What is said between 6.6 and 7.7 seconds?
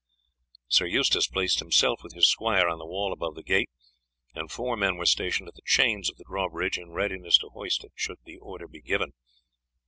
in readiness to